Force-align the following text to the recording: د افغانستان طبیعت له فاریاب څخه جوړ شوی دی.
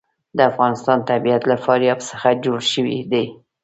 د 0.37 0.39
افغانستان 0.51 0.97
طبیعت 1.09 1.43
له 1.51 1.55
فاریاب 1.65 1.99
څخه 2.09 2.29
جوړ 2.43 2.59
شوی 2.71 2.99
دی. 3.11 3.25